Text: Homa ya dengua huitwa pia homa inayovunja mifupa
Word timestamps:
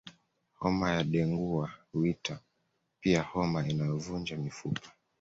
Homa 0.59 0.91
ya 0.91 1.03
dengua 1.03 1.71
huitwa 1.93 2.39
pia 3.01 3.21
homa 3.21 3.67
inayovunja 3.67 4.37
mifupa 4.37 4.91